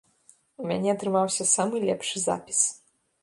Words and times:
У 0.63 0.69
мяне 0.69 0.89
атрымаўся 0.93 1.47
самы 1.55 1.81
лепшы 1.87 2.17
запіс. 2.25 2.59